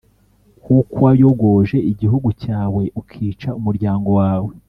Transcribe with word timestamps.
kuko 0.63 0.95
wayogoje 1.07 1.77
igihugu 1.91 2.29
cyawe, 2.41 2.83
ukica 2.99 3.49
umuryango 3.59 4.09
wawe: 4.19 4.51